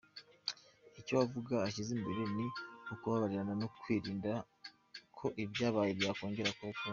[0.99, 2.45] Icyo avuga ashyize imbere ni
[2.93, 4.31] ukubabarirana no kwirinda
[5.17, 6.89] ko ibyabaye byakongera kuba ukundi.